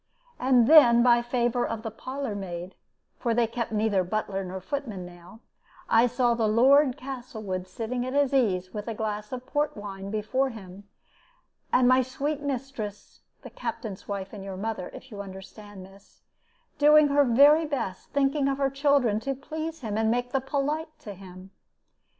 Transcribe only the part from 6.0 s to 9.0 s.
saw the Lord Castlewood, sitting at his ease, with a